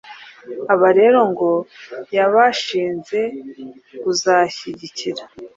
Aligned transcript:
Aba 0.73 0.89
rero 0.99 1.19
ngo 1.31 1.49
yabashinze 2.15 3.19
kuzashyigikira 4.01 5.23